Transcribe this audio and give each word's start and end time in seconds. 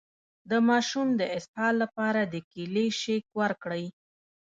د 0.49 0.51
ماشوم 0.69 1.07
د 1.19 1.21
اسهال 1.37 1.73
لپاره 1.83 2.21
د 2.33 2.35
کیلي 2.51 2.87
شیک 3.01 3.25
ورکړئ 3.41 3.85